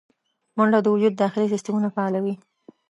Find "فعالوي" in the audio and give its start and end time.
1.95-2.35